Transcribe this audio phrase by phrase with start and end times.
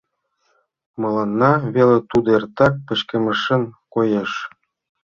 [1.01, 3.63] Мыланна веле тудо эртак пычкемышын
[3.93, 4.31] коеш...